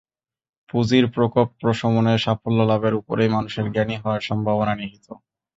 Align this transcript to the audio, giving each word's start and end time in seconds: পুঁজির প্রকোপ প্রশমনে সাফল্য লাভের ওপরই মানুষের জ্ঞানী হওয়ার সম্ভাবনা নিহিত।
পুঁজির 0.69 1.05
প্রকোপ 1.11 1.47
প্রশমনে 1.61 2.13
সাফল্য 2.17 2.59
লাভের 2.63 2.93
ওপরই 2.95 3.29
মানুষের 3.29 3.65
জ্ঞানী 3.73 3.95
হওয়ার 3.97 4.21
সম্ভাবনা 4.29 4.73
নিহিত। 4.75 5.07